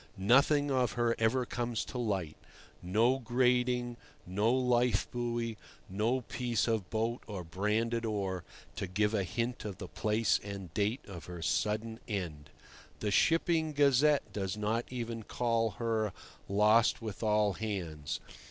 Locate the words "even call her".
14.89-16.13